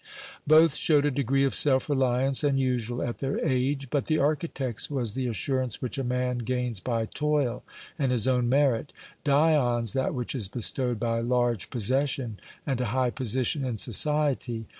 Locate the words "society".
13.77-14.65